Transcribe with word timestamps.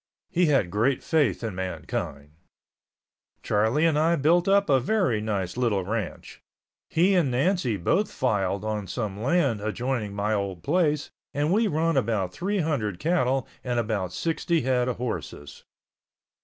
He 0.31 0.47
had 0.47 0.71
great 0.71 1.03
faith 1.03 1.43
in 1.43 1.53
mankind. 1.53 2.31
Charlie 3.43 3.85
and 3.85 3.99
I 3.99 4.15
built 4.15 4.47
up 4.47 4.67
a 4.67 4.79
very 4.79 5.21
nice 5.21 5.57
little 5.57 5.83
ranch. 5.85 6.41
He 6.89 7.13
and 7.13 7.29
Nancy 7.29 7.77
both 7.77 8.11
filed 8.11 8.65
on 8.65 8.87
some 8.87 9.21
land 9.21 9.61
adjoining 9.61 10.15
my 10.15 10.33
old 10.33 10.63
place 10.63 11.11
and 11.35 11.53
we 11.53 11.67
run 11.67 11.97
about 11.97 12.33
three 12.33 12.61
hundred 12.61 12.97
cattle 12.97 13.47
and 13.63 13.77
about 13.77 14.11
sixty 14.11 14.61
head 14.61 14.87
of 14.87 14.97
horses. 14.97 15.65